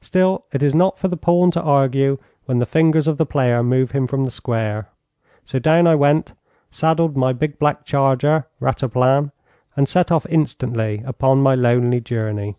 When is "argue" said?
1.60-2.18